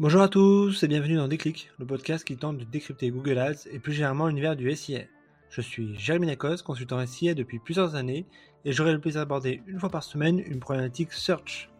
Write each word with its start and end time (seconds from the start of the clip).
Bonjour 0.00 0.22
à 0.22 0.28
tous 0.28 0.82
et 0.82 0.88
bienvenue 0.88 1.14
dans 1.14 1.28
Déclic, 1.28 1.70
le 1.78 1.86
podcast 1.86 2.24
qui 2.24 2.36
tente 2.36 2.58
de 2.58 2.64
décrypter 2.64 3.10
Google 3.10 3.38
Ads 3.38 3.68
et 3.70 3.78
plus 3.78 3.92
généralement 3.92 4.26
l'univers 4.26 4.56
du 4.56 4.68
SIA. 4.74 5.02
Je 5.50 5.60
suis 5.60 5.96
Jérémy 5.96 6.26
Nakos, 6.26 6.64
consultant 6.64 7.06
SIA 7.06 7.34
depuis 7.34 7.60
plusieurs 7.60 7.94
années 7.94 8.26
et 8.64 8.72
j'aurai 8.72 8.92
le 8.92 8.98
plaisir 8.98 9.20
d'aborder 9.20 9.62
une 9.68 9.78
fois 9.78 9.90
par 9.90 10.02
semaine 10.02 10.40
une 10.40 10.58
problématique 10.58 11.12
search. 11.12 11.70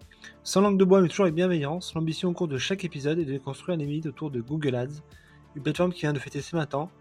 Sans 0.45 0.61
langue 0.61 0.79
de 0.79 0.85
bois 0.85 1.01
mais 1.01 1.09
toujours 1.09 1.25
avec 1.25 1.35
bienveillance, 1.35 1.93
l'ambition 1.95 2.29
au 2.29 2.35
cours 2.35 2.47
de 2.47 2.57
chaque 2.57 2.85
épisode 2.85 3.19
est 3.19 3.25
de 3.25 3.37
construire 3.37 3.77
un 3.77 3.85
mythes 3.85 4.07
autour 4.07 4.31
de 4.31 4.41
Google 4.41 4.77
Ads, 4.77 5.03
une 5.57 5.65
plateforme 5.65 5.93
qui 5.93 6.03
vient 6.03 6.13
de 6.13 6.21
fêter 6.21 6.41
ses 6.41 6.57
20 6.57 6.73
ans, 6.75 6.93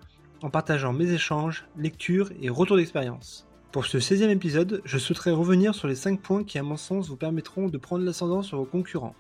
en 0.41 0.49
partageant 0.49 0.93
mes 0.93 1.11
échanges, 1.11 1.67
lectures 1.77 2.31
et 2.41 2.49
retours 2.49 2.77
d'expérience. 2.77 3.47
Pour 3.71 3.85
ce 3.85 3.99
16e 3.99 4.31
épisode, 4.31 4.81
je 4.83 4.97
souhaiterais 4.97 5.29
revenir 5.29 5.75
sur 5.75 5.87
les 5.87 5.93
5 5.95 6.19
points 6.19 6.43
qui 6.43 6.57
à 6.57 6.63
mon 6.63 6.75
sens 6.75 7.07
vous 7.07 7.17
permettront 7.17 7.69
de 7.69 7.77
prendre 7.77 8.03
l'ascendant 8.03 8.41
sur 8.41 8.57
vos 8.57 8.65
concurrents. 8.65 9.13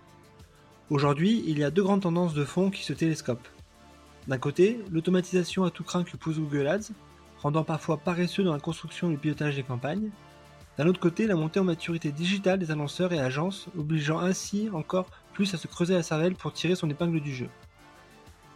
Aujourd'hui, 0.89 1.41
il 1.47 1.59
y 1.59 1.63
a 1.63 1.71
deux 1.71 1.81
grandes 1.81 2.01
tendances 2.01 2.33
de 2.33 2.43
fond 2.43 2.69
qui 2.69 2.83
se 2.83 2.91
télescopent. 2.91 3.47
D'un 4.27 4.37
côté, 4.37 4.79
l'automatisation 4.91 5.63
à 5.63 5.71
tout 5.71 5.83
craint 5.83 6.03
que 6.03 6.17
pousse 6.17 6.39
Google 6.39 6.67
Ads, 6.67 6.91
rendant 7.41 7.63
parfois 7.63 7.97
paresseux 7.97 8.43
dans 8.43 8.51
la 8.51 8.59
construction 8.59 9.09
et 9.09 9.13
le 9.13 9.17
pilotage 9.17 9.55
des 9.55 9.63
campagnes. 9.63 10.09
D'un 10.77 10.87
autre 10.87 10.99
côté, 10.99 11.25
la 11.25 11.35
montée 11.35 11.61
en 11.61 11.63
maturité 11.63 12.11
digitale 12.11 12.59
des 12.59 12.69
annonceurs 12.69 13.13
et 13.13 13.19
agences, 13.19 13.67
obligeant 13.77 14.19
ainsi 14.19 14.69
encore 14.73 15.05
plus 15.31 15.53
à 15.53 15.57
se 15.57 15.67
creuser 15.67 15.93
la 15.93 16.03
cervelle 16.03 16.35
pour 16.35 16.51
tirer 16.51 16.75
son 16.75 16.89
épingle 16.89 17.21
du 17.21 17.33
jeu. 17.33 17.49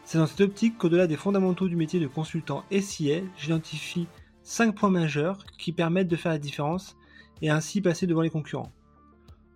C'est 0.03 0.17
dans 0.17 0.27
cette 0.27 0.41
optique 0.41 0.77
qu'au-delà 0.77 1.07
des 1.07 1.17
fondamentaux 1.17 1.69
du 1.69 1.77
métier 1.77 1.99
de 1.99 2.07
consultant 2.07 2.65
SIA, 2.71 3.21
j'identifie 3.37 4.07
5 4.43 4.75
points 4.75 4.89
majeurs 4.89 5.45
qui 5.57 5.71
permettent 5.71 6.07
de 6.07 6.15
faire 6.17 6.31
la 6.33 6.39
différence 6.39 6.97
et 7.41 7.49
ainsi 7.49 7.81
passer 7.81 8.05
devant 8.05 8.21
les 8.21 8.29
concurrents. 8.29 8.71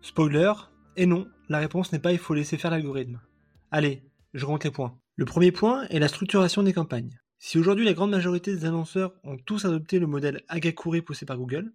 Spoiler, 0.02 0.54
et 0.95 1.05
non, 1.05 1.27
la 1.50 1.59
réponse 1.59 1.91
n'est 1.91 2.00
pas 2.00 2.12
il 2.12 2.20
faut 2.20 2.34
laisser 2.34 2.58
faire 2.58 2.72
l'algorithme. 2.72 3.20
Allez, 3.72 4.04
je 4.34 4.45
rentre 4.45 4.66
les 4.66 4.72
points. 4.72 4.98
Le 5.16 5.26
premier 5.26 5.52
point 5.52 5.88
est 5.90 5.99
la 5.99 6.08
structuration 6.08 6.63
des 6.63 6.73
campagnes. 6.73 7.20
Si 7.40 7.57
aujourd'hui 7.57 7.85
la 7.85 7.93
grande 7.93 8.12
majorité 8.12 8.54
des 8.54 8.66
annonceurs 8.66 9.13
ont 9.24 9.38
tous 9.38 9.66
adopté 9.66 9.99
le 9.99 10.07
modèle 10.07 10.43
Agakuri 10.48 11.01
poussé 11.01 11.26
par 11.26 11.38
Google, 11.38 11.71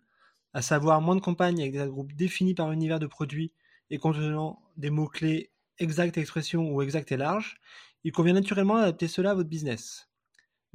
à 0.53 0.63
savoir 0.63 1.01
moins 1.01 1.17
de 1.17 1.21
campagnes 1.21 1.61
avec 1.61 1.73
des 1.73 1.87
groupes 1.87 2.15
définis 2.15 2.55
par 2.55 2.71
univers 2.73 2.99
de 3.01 3.07
produits 3.07 3.53
et 3.91 3.99
contenant 3.99 4.63
des 4.77 4.91
mots-clés 4.91 5.51
exact 5.79 6.17
expression 6.19 6.71
ou 6.73 6.83
exact 6.83 7.13
et 7.13 7.17
large, 7.17 7.59
il 8.05 8.13
convient 8.13 8.35
naturellement 8.35 8.77
d'adapter 8.77 9.09
cela 9.09 9.33
à 9.33 9.35
votre 9.35 9.49
business. 9.49 10.09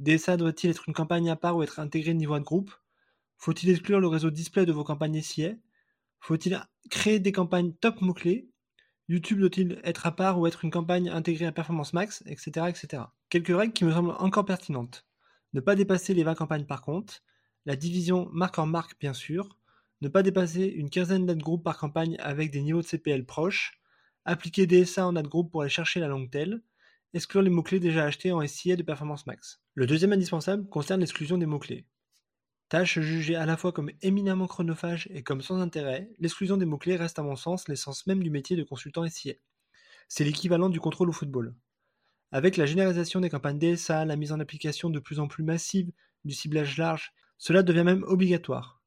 DSA 0.00 0.36
doit-il 0.36 0.70
être 0.70 0.88
une 0.88 0.94
campagne 0.94 1.30
à 1.30 1.36
part 1.36 1.56
ou 1.56 1.62
être 1.62 1.80
intégré 1.80 2.14
niveau 2.14 2.38
de 2.38 2.44
groupe? 2.44 2.72
Faut-il 3.38 3.70
exclure 3.70 4.00
le 4.00 4.08
réseau 4.08 4.30
display 4.30 4.66
de 4.66 4.72
vos 4.72 4.84
campagnes 4.84 5.22
SIA 5.22 5.54
Faut-il 6.22 6.64
créer 6.88 7.18
des 7.18 7.32
campagnes 7.32 7.72
top 7.72 8.00
mots-clés? 8.00 8.48
YouTube 9.08 9.40
doit-il 9.40 9.80
être 9.82 10.06
à 10.06 10.14
part 10.14 10.38
ou 10.38 10.46
être 10.46 10.64
une 10.64 10.70
campagne 10.70 11.08
intégrée 11.08 11.46
à 11.46 11.52
Performance 11.52 11.92
Max, 11.94 12.22
etc., 12.26 12.66
etc. 12.68 13.02
Quelques 13.28 13.56
règles 13.56 13.72
qui 13.72 13.84
me 13.84 13.90
semblent 13.90 14.14
encore 14.18 14.44
pertinentes. 14.44 15.04
Ne 15.52 15.60
pas 15.60 15.74
dépasser 15.74 16.14
les 16.14 16.22
20 16.22 16.36
campagnes 16.36 16.64
par 16.64 16.82
compte, 16.82 17.24
la 17.66 17.74
division 17.74 18.28
marque 18.32 18.60
en 18.60 18.66
marque 18.66 18.98
bien 19.00 19.14
sûr, 19.14 19.58
ne 20.00 20.06
pas 20.06 20.22
dépasser 20.22 20.64
une 20.64 20.90
quinzaine 20.90 21.26
d'ad 21.26 21.42
group 21.42 21.64
par 21.64 21.76
campagne 21.76 22.16
avec 22.20 22.52
des 22.52 22.62
niveaux 22.62 22.82
de 22.82 22.86
CPL 22.86 23.26
proches, 23.26 23.80
appliquer 24.24 24.68
DSA 24.68 25.04
en 25.04 25.16
ad 25.16 25.26
group 25.26 25.50
pour 25.50 25.62
aller 25.62 25.70
chercher 25.70 25.98
la 25.98 26.06
longue 26.06 26.30
tail, 26.30 26.60
exclure 27.14 27.42
les 27.42 27.50
mots-clés 27.50 27.80
déjà 27.80 28.04
achetés 28.04 28.30
en 28.30 28.46
SIA 28.46 28.76
de 28.76 28.84
Performance 28.84 29.26
Max. 29.26 29.60
Le 29.74 29.88
deuxième 29.88 30.12
indispensable 30.12 30.68
concerne 30.68 31.00
l'exclusion 31.00 31.36
des 31.36 31.46
mots-clés. 31.46 31.84
Tâche 32.72 33.00
jugée 33.00 33.36
à 33.36 33.44
la 33.44 33.58
fois 33.58 33.70
comme 33.70 33.90
éminemment 34.00 34.46
chronophage 34.46 35.06
et 35.10 35.22
comme 35.22 35.42
sans 35.42 35.60
intérêt, 35.60 36.08
l'exclusion 36.18 36.56
des 36.56 36.64
mots-clés 36.64 36.96
reste 36.96 37.18
à 37.18 37.22
mon 37.22 37.36
sens 37.36 37.68
l'essence 37.68 38.06
même 38.06 38.22
du 38.22 38.30
métier 38.30 38.56
de 38.56 38.62
consultant 38.62 39.06
SIA. 39.06 39.34
C'est 40.08 40.24
l'équivalent 40.24 40.70
du 40.70 40.80
contrôle 40.80 41.10
au 41.10 41.12
football. 41.12 41.54
Avec 42.30 42.56
la 42.56 42.64
généralisation 42.64 43.20
des 43.20 43.28
campagnes 43.28 43.58
DSA, 43.58 44.06
la 44.06 44.16
mise 44.16 44.32
en 44.32 44.40
application 44.40 44.88
de 44.88 45.00
plus 45.00 45.20
en 45.20 45.28
plus 45.28 45.44
massive 45.44 45.92
du 46.24 46.32
ciblage 46.32 46.78
large, 46.78 47.12
cela 47.36 47.62
devient 47.62 47.84
même 47.84 48.04
obligatoire. 48.04 48.80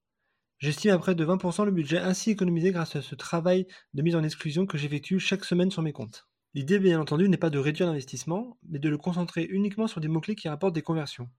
J'estime 0.57 0.89
à 0.89 0.97
près 0.97 1.13
de 1.13 1.23
20% 1.23 1.65
le 1.65 1.71
budget 1.71 1.99
ainsi 1.99 2.31
économisé 2.31 2.71
grâce 2.71 2.95
à 2.95 3.03
ce 3.03 3.13
travail 3.13 3.67
de 3.93 4.01
mise 4.01 4.15
en 4.15 4.23
exclusion 4.23 4.65
que 4.65 4.79
j'effectue 4.79 5.19
chaque 5.19 5.45
semaine 5.45 5.69
sur 5.69 5.83
mes 5.83 5.93
comptes. 5.93 6.27
L'idée, 6.55 6.79
bien 6.79 6.99
entendu, 6.99 7.29
n'est 7.29 7.37
pas 7.37 7.51
de 7.51 7.59
réduire 7.59 7.85
l'investissement, 7.85 8.57
mais 8.67 8.79
de 8.79 8.89
le 8.89 8.97
concentrer 8.97 9.43
uniquement 9.43 9.85
sur 9.85 10.01
des 10.01 10.07
mots-clés 10.07 10.35
qui 10.35 10.49
rapportent 10.49 10.73
des 10.73 10.81
conversions. 10.81 11.29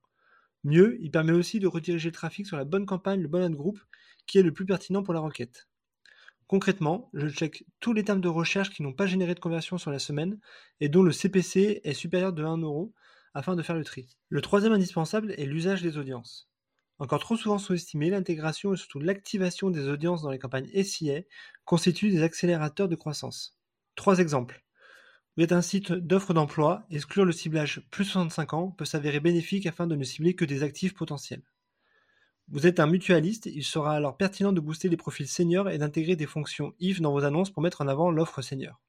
Mieux, 0.67 0.99
il 1.01 1.13
permet 1.13 1.31
aussi 1.31 1.61
de 1.61 1.69
rediriger 1.69 2.09
le 2.09 2.13
trafic 2.13 2.45
sur 2.45 2.57
la 2.57 2.65
bonne 2.65 2.87
campagne, 2.87 3.21
le 3.21 3.29
bon 3.29 3.41
ad 3.41 3.55
group, 3.55 3.79
qui 4.27 4.39
est 4.39 4.43
le 4.43 4.53
plus 4.53 4.67
pertinent 4.67 5.05
pour 5.05 5.15
la 5.15 5.21
requête. 5.21 5.69
Concrètement, 6.49 7.09
je 7.15 7.29
check 7.29 7.65
tous 7.79 7.93
les 7.93 8.03
termes 8.03 8.21
de 8.21 8.27
recherche 8.27 8.71
qui 8.71 8.83
n'ont 8.83 8.93
pas 8.93 9.07
généré 9.07 9.37
de 9.37 9.39
conversion 9.39 9.79
sur 9.79 9.93
la 9.93 10.01
semaine 10.01 10.41
et 10.81 10.89
dont 10.89 11.05
le 11.05 11.13
CPC 11.13 11.83
est 11.85 11.95
supérieur 11.95 12.33
de 12.33 12.43
1 12.43 12.57
euro 12.59 12.93
afin 13.33 13.55
de 13.55 13.63
faire 13.63 13.77
le 13.77 13.85
tri. 13.85 14.09
Le 14.29 14.41
troisième 14.41 14.73
indispensable 14.73 15.37
est 15.39 15.47
l'usage 15.47 15.83
des 15.83 15.99
audiences. 15.99 16.51
Encore 16.99 17.21
trop 17.21 17.37
souvent 17.37 17.59
sous-estimé, 17.59 18.11
l'intégration 18.11 18.75
et 18.75 18.77
surtout 18.77 18.99
l'activation 18.99 19.71
des 19.71 19.87
audiences 19.87 20.23
dans 20.23 20.33
les 20.33 20.41
campagnes 20.41 20.69
SIA 20.83 21.21
constituent 21.65 22.11
des 22.11 22.25
accélérateurs 22.25 22.89
de 22.89 22.97
croissance. 22.97 23.57
Trois 23.95 24.19
exemples. 24.19 24.66
Vous 25.37 25.45
êtes 25.45 25.53
un 25.53 25.61
site 25.61 25.93
d'offres 25.93 26.33
d'emploi, 26.33 26.87
exclure 26.91 27.27
le 27.27 27.33
ciblage 27.33 27.83
plus 27.91 28.07
65 28.07 28.55
ans 28.55 28.71
peut 28.71 28.87
s'avérer 28.87 29.21
bénéfique 29.21 29.67
afin 29.67 29.87
de 29.87 29.95
ne 29.95 30.03
cibler 30.03 30.35
que 30.35 30.47
des 30.47 30.63
actifs 30.63 30.95
potentiels. 30.95 31.43
Vous 32.49 32.67
êtes 32.67 32.81
un 32.81 32.87
mutualiste, 32.87 33.45
il 33.45 33.63
sera 33.63 33.95
alors 33.95 34.17
pertinent 34.17 34.55
de 34.55 34.61
booster 34.61 34.89
les 34.89 34.97
profils 34.97 35.29
seniors 35.29 35.69
et 35.69 35.77
d'intégrer 35.77 36.17
des 36.17 36.25
fonctions 36.25 36.73
IF 36.81 37.03
dans 37.03 37.13
vos 37.13 37.25
annonces 37.25 37.51
pour 37.51 37.63
mettre 37.63 37.83
en 37.83 37.87
avant 37.87 38.11
l'offre 38.11 38.41
senior. 38.41 38.81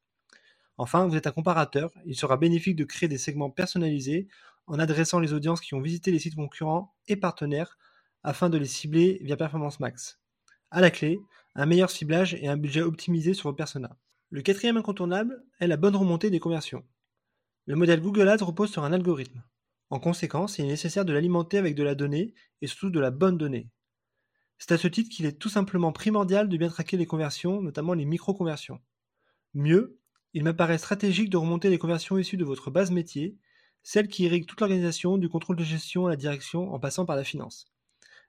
Enfin, 0.78 1.06
vous 1.06 1.18
êtes 1.18 1.28
un 1.28 1.32
comparateur, 1.32 1.92
il 2.06 2.16
sera 2.16 2.38
bénéfique 2.38 2.78
de 2.78 2.86
créer 2.86 3.10
des 3.10 3.18
segments 3.18 3.50
personnalisés 3.50 4.30
en 4.68 4.80
adressant 4.80 5.20
les 5.20 5.34
audiences 5.34 5.60
qui 5.60 5.74
ont 5.74 5.82
visité 5.82 6.12
les 6.12 6.20
sites 6.20 6.36
concurrents 6.36 6.96
et 7.10 7.18
partenaires 7.18 7.78
afin 8.24 8.50
de 8.50 8.58
les 8.58 8.68
cibler 8.68 9.20
via 9.22 9.36
Performance 9.36 9.82
Max. 9.82 10.22
À 10.72 10.80
la 10.80 10.92
clé, 10.92 11.20
un 11.56 11.66
meilleur 11.66 11.90
ciblage 11.90 12.36
et 12.36 12.48
un 12.48 12.56
budget 12.56 12.84
optimisé 12.84 13.34
sur 13.34 13.50
vos 13.50 13.56
personas. 13.56 13.98
Le 14.30 14.42
quatrième 14.42 14.76
incontournable 14.76 15.42
est 15.62 15.68
la 15.68 15.78
bonne 15.78 15.96
remontée 15.96 16.30
des 16.30 16.42
conversions. 16.42 16.84
Le 17.66 17.78
modèle 17.78 18.02
Google 18.02 18.28
Ads 18.28 18.44
repose 18.44 18.70
sur 18.70 18.84
un 18.84 18.92
algorithme. 18.92 19.42
En 19.90 20.02
conséquence, 20.02 20.58
il 20.58 20.66
est 20.66 20.68
nécessaire 20.68 21.06
de 21.06 21.14
l'alimenter 21.14 21.58
avec 21.58 21.76
de 21.76 21.84
la 21.84 21.96
donnée 21.96 22.34
et 22.62 22.68
surtout 22.68 22.90
de 22.90 23.00
la 23.00 23.10
bonne 23.10 23.38
donnée. 23.38 23.70
C'est 24.58 24.74
à 24.74 24.78
ce 24.78 24.90
titre 24.90 25.10
qu'il 25.10 25.26
est 25.26 25.40
tout 25.40 25.48
simplement 25.48 25.94
primordial 25.94 26.50
de 26.50 26.58
bien 26.58 26.68
traquer 26.68 26.98
les 26.98 27.06
conversions, 27.06 27.62
notamment 27.62 27.94
les 27.94 28.04
micro-conversions. 28.04 28.82
Mieux, 29.54 29.98
il 30.34 30.44
m'apparaît 30.44 30.78
stratégique 30.78 31.30
de 31.30 31.38
remonter 31.38 31.70
les 31.70 31.78
conversions 31.78 32.18
issues 32.18 32.36
de 32.36 32.44
votre 32.44 32.70
base 32.70 32.92
métier, 32.92 33.38
celles 33.82 34.10
qui 34.10 34.24
irriguent 34.24 34.46
toute 34.46 34.60
l'organisation, 34.60 35.18
du 35.18 35.30
contrôle 35.30 35.56
de 35.56 35.64
gestion 35.64 36.06
à 36.06 36.10
la 36.10 36.18
direction 36.18 36.74
en 36.74 36.80
passant 36.82 37.06
par 37.06 37.16
la 37.16 37.24
finance. 37.24 37.72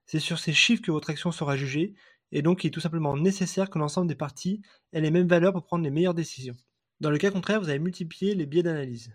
C'est 0.07 0.21
sur 0.21 0.39
ces 0.39 0.53
chiffres 0.53 0.83
que 0.83 0.93
votre 0.93 1.11
action 1.11 1.33
sera 1.33 1.57
jugée 1.57 1.95
et 2.33 2.43
donc 2.43 2.65
il 2.65 2.69
est 2.69 2.71
tout 2.71 2.81
simplement 2.81 3.17
nécessaire 3.17 3.71
que 3.71 3.79
l'ensemble 3.79 4.09
des 4.09 4.15
parties 4.15 4.63
aient 4.93 5.01
les 5.01 5.11
mêmes 5.11 5.29
valeurs 5.29 5.53
pour 5.53 5.65
prendre 5.65 5.85
les 5.85 5.91
meilleures 5.91 6.15
décisions. 6.15 6.57
Dans 7.01 7.11
le 7.11 7.19
cas 7.19 7.31
contraire, 7.31 7.61
vous 7.61 7.69
allez 7.69 7.79
multiplier 7.79 8.35
les 8.35 8.47
biais 8.47 8.63
d'analyse. 8.63 9.13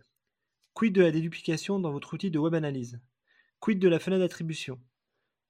Quid 0.73 0.93
de 0.93 1.01
la 1.01 1.11
déduplication 1.11 1.79
dans 1.79 1.91
votre 1.91 2.13
outil 2.13 2.31
de 2.31 2.39
web 2.39 2.53
analyse? 2.53 2.99
Quid 3.59 3.79
de 3.79 3.87
la 3.87 3.99
fenêtre 3.99 4.21
d'attribution? 4.21 4.79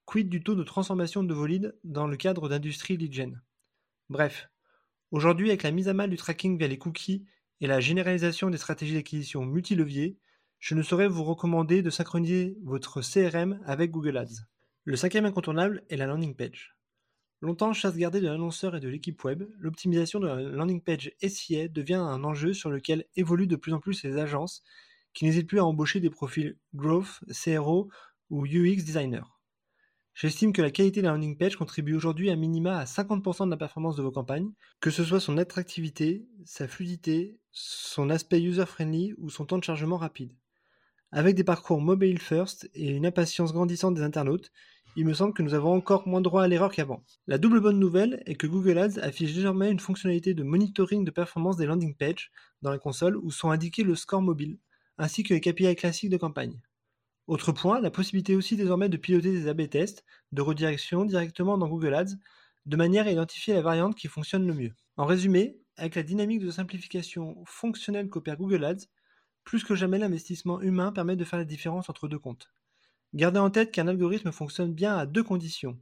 Quid 0.06 0.30
du 0.30 0.44
taux 0.44 0.56
de 0.56 0.64
transformation 0.64 1.24
de 1.24 1.34
vos 1.34 1.46
leads 1.46 1.72
dans 1.84 2.08
le 2.08 2.18
cadre 2.18 2.50
d'industrie 2.50 2.98
lead 2.98 3.14
gen? 3.14 3.42
Bref, 4.10 4.50
aujourd'hui 5.12 5.50
avec 5.50 5.64
la 5.64 5.72
mise 5.72 5.88
à 5.88 5.94
mal 5.94 6.10
du 6.10 6.18
tracking 6.18 6.58
via 6.58 6.68
les 6.68 6.78
cookies 6.78 7.26
et 7.62 7.68
la 7.68 7.80
généralisation 7.80 8.50
des 8.50 8.58
stratégies 8.58 8.96
d'acquisition 8.96 9.46
multilevier, 9.46 10.18
je 10.60 10.76
ne 10.76 10.84
saurais 10.84 11.08
vous 11.08 11.24
recommander 11.24 11.82
de 11.82 11.90
synchroniser 11.90 12.58
votre 12.64 13.02
CRM 13.02 13.62
avec 13.66 13.92
Google 13.92 14.18
Ads. 14.18 14.46
Le 14.84 14.96
cinquième 14.98 15.26
incontournable 15.26 15.84
est 15.90 15.98
la 15.98 16.08
landing 16.08 16.36
page. 16.36 16.76
Longtemps 17.44 17.74
chasse 17.74 17.98
gardée 17.98 18.22
de 18.22 18.28
l'annonceur 18.28 18.74
et 18.74 18.80
de 18.80 18.88
l'équipe 18.88 19.22
web, 19.26 19.44
l'optimisation 19.60 20.22
de 20.22 20.28
la 20.28 20.42
landing 20.42 20.80
page 20.80 21.12
SIA 21.22 21.68
devient 21.68 21.96
un 21.96 22.24
enjeu 22.24 22.54
sur 22.54 22.70
lequel 22.70 23.04
évoluent 23.18 23.48
de 23.48 23.58
plus 23.58 23.74
en 23.74 23.82
plus 23.82 24.02
les 24.06 24.18
agences 24.18 24.64
qui 25.14 25.26
n'hésitent 25.26 25.50
plus 25.50 25.60
à 25.60 25.66
embaucher 25.66 26.00
des 26.00 26.10
profils 26.10 26.56
growth, 26.74 27.20
CRO 27.34 27.90
ou 28.30 28.46
UX 28.46 28.86
designer. 28.86 29.42
J'estime 30.14 30.54
que 30.54 30.62
la 30.62 30.72
qualité 30.72 31.02
de 31.02 31.06
la 31.06 31.12
landing 31.12 31.36
page 31.38 31.58
contribue 31.58 31.96
aujourd'hui 31.96 32.30
à 32.30 32.38
minima 32.38 32.78
à 32.78 32.86
50% 32.86 33.44
de 33.44 33.52
la 33.52 33.58
performance 33.58 33.98
de 33.98 34.04
vos 34.04 34.12
campagnes, 34.12 34.54
que 34.80 34.90
ce 34.90 35.04
soit 35.04 35.20
son 35.20 35.38
attractivité, 35.38 36.26
sa 36.46 36.70
fluidité, 36.70 37.36
son 37.52 38.10
aspect 38.10 38.42
user-friendly 38.42 39.16
ou 39.18 39.30
son 39.30 39.46
temps 39.46 39.58
de 39.58 39.66
chargement 39.66 39.98
rapide. 39.98 40.32
Avec 41.12 41.36
des 41.36 41.44
parcours 41.44 41.82
mobile 41.82 42.20
first 42.20 42.70
et 42.74 42.90
une 42.92 43.06
impatience 43.06 43.52
grandissante 43.52 43.96
des 43.96 44.02
internautes, 44.02 44.50
il 44.96 45.06
me 45.06 45.14
semble 45.14 45.34
que 45.34 45.44
nous 45.44 45.54
avons 45.54 45.74
encore 45.74 46.08
moins 46.08 46.22
droit 46.22 46.44
à 46.44 46.48
l'erreur 46.48 46.72
qu'avant. 46.72 47.04
La 47.28 47.38
double 47.38 47.60
bonne 47.62 47.80
nouvelle 47.80 48.24
est 48.26 48.36
que 48.36 48.48
Google 48.48 48.78
Ads 48.78 49.00
affiche 49.02 49.34
désormais 49.34 49.72
une 49.72 49.80
fonctionnalité 49.80 50.34
de 50.34 50.44
monitoring 50.44 51.06
de 51.06 51.12
performance 51.12 51.58
des 51.58 51.66
landing 51.66 51.96
pages 51.96 52.32
dans 52.62 52.72
la 52.72 52.80
console 52.80 53.18
où 53.18 53.32
sont 53.32 53.52
indiqués 53.52 53.84
le 53.84 53.96
score 53.96 54.22
mobile, 54.22 54.60
ainsi 54.98 55.24
que 55.24 55.34
les 55.34 55.42
KPI 55.42 55.76
classiques 55.76 56.10
de 56.10 56.18
campagne. 56.18 56.62
Autre 57.28 57.52
point, 57.52 57.82
la 57.82 57.92
possibilité 57.92 58.36
aussi 58.36 58.56
désormais 58.56 58.90
de 58.90 58.98
piloter 58.98 59.32
des 59.32 59.48
A-B 59.48 59.70
tests 59.70 60.06
de 60.32 60.42
redirection 60.42 61.06
directement 61.06 61.58
dans 61.58 61.68
Google 61.68 61.94
Ads, 61.96 62.16
de 62.66 62.78
manière 62.78 63.08
à 63.08 63.12
identifier 63.12 63.54
la 63.54 63.62
variante 63.62 63.96
qui 63.96 64.08
fonctionne 64.08 64.48
le 64.48 64.54
mieux. 64.54 64.74
En 64.98 65.06
résumé, 65.06 65.60
avec 65.78 65.96
la 65.96 66.04
dynamique 66.04 66.40
de 66.40 66.52
simplification 66.52 67.44
fonctionnelle 67.46 68.10
qu'opère 68.10 68.38
Google 68.38 68.64
Ads, 68.66 68.88
Plus 69.46 69.64
que 69.64 69.76
jamais, 69.76 70.00
l'investissement 70.00 70.62
humain 70.62 70.92
permet 70.92 71.16
de 71.16 71.26
faire 71.26 71.40
la 71.40 71.46
différence 71.46 71.90
entre 71.90 72.08
deux 72.08 72.20
comptes. 72.20 72.52
Gardez 73.14 73.40
en 73.40 73.52
tête 73.52 73.72
qu'un 73.72 73.88
algorithme 73.88 74.32
fonctionne 74.32 74.74
bien 74.74 74.98
à 74.98 75.06
deux 75.06 75.24
conditions. 75.24 75.78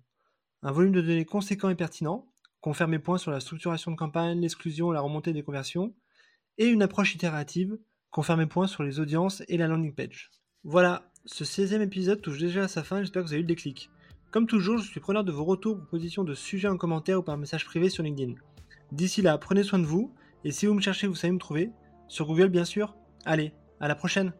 Un 0.63 0.71
volume 0.71 0.91
de 0.91 1.01
données 1.01 1.25
conséquent 1.25 1.69
et 1.69 1.75
pertinent, 1.75 2.27
qu'on 2.59 2.73
mes 2.87 2.99
points 2.99 3.17
sur 3.17 3.31
la 3.31 3.39
structuration 3.39 3.91
de 3.91 3.95
campagne, 3.95 4.41
l'exclusion, 4.41 4.91
la 4.91 4.99
remontée 4.99 5.31
des 5.31 5.41
conversions, 5.41 5.95
et 6.57 6.67
une 6.67 6.83
approche 6.83 7.15
itérative, 7.15 7.77
qu'on 8.11 8.35
mes 8.35 8.45
points 8.45 8.67
sur 8.67 8.83
les 8.83 8.99
audiences 8.99 9.43
et 9.47 9.57
la 9.57 9.67
landing 9.67 9.95
page. 9.95 10.29
Voilà, 10.65 11.09
ce 11.25 11.45
16e 11.45 11.81
épisode 11.81 12.21
touche 12.21 12.37
déjà 12.37 12.63
à 12.63 12.67
sa 12.67 12.83
fin, 12.83 12.99
j'espère 12.99 13.23
que 13.23 13.27
vous 13.27 13.33
avez 13.33 13.39
eu 13.39 13.43
le 13.43 13.47
déclic. 13.47 13.89
Comme 14.31 14.45
toujours, 14.45 14.77
je 14.77 14.89
suis 14.89 14.99
preneur 14.99 15.23
de 15.23 15.31
vos 15.31 15.45
retours, 15.45 15.77
propositions 15.77 16.25
de 16.25 16.35
sujets 16.35 16.67
en 16.67 16.77
commentaire 16.77 17.19
ou 17.19 17.23
par 17.23 17.37
message 17.37 17.65
privé 17.65 17.89
sur 17.89 18.03
LinkedIn. 18.03 18.33
D'ici 18.91 19.21
là, 19.21 19.37
prenez 19.37 19.63
soin 19.63 19.79
de 19.79 19.85
vous, 19.85 20.13
et 20.43 20.51
si 20.51 20.65
vous 20.65 20.73
me 20.73 20.81
cherchez, 20.81 21.07
vous 21.07 21.15
savez 21.15 21.31
me 21.31 21.39
trouver, 21.39 21.71
sur 22.09 22.27
Google 22.27 22.49
bien 22.49 22.65
sûr. 22.65 22.95
Allez, 23.23 23.53
à 23.79 23.87
la 23.87 23.95
prochaine 23.95 24.33